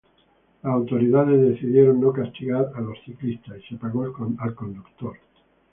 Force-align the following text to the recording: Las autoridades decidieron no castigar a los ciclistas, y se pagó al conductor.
Las 0.63 0.73
autoridades 0.73 1.39
decidieron 1.53 2.01
no 2.01 2.11
castigar 2.11 2.71
a 2.75 2.81
los 2.81 2.97
ciclistas, 3.05 3.59
y 3.59 3.67
se 3.67 3.75
pagó 3.75 4.03
al 4.39 4.55
conductor. 4.55 5.13